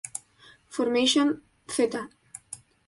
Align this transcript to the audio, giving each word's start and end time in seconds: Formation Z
Formation 0.67 1.29
Z 1.69 1.93